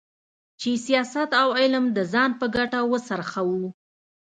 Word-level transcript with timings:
چې 0.59 0.69
سیاست 0.85 1.29
او 1.41 1.49
علم 1.59 1.85
د 1.97 1.99
ځان 2.13 2.31
په 2.39 2.45
ګټه 2.55 2.79
وڅرخوو. 2.91 3.67